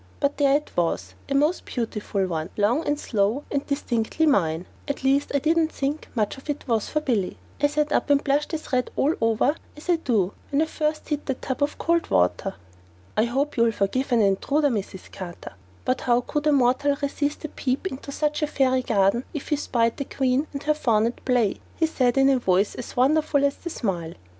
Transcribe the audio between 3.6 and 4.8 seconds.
distinctly mine